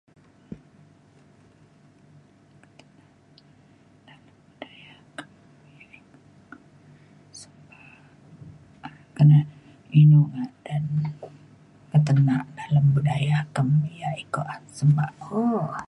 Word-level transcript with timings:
inu 10.01 10.21
ngadan 10.33 10.85
ketena’ 11.91 12.37
dalem 12.57 12.85
budaya 12.95 13.39
kem 13.55 13.69
ia’ 13.97 14.09
iko 14.23 14.41
semba. 14.75 15.05
um 15.37 15.71